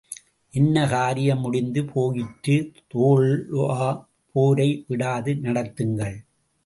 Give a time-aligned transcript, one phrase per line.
[0.53, 2.55] என் காரியம் முடிந்து போயிற்று
[2.93, 3.89] தோழா
[4.35, 6.17] போரை விடாது நடத்துங்கள்!